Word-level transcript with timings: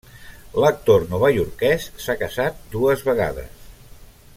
L'actor 0.63 1.05
novaiorquès 1.11 1.85
s'ha 2.07 2.17
casat 2.25 2.67
dues 2.77 3.05
vegades. 3.11 3.69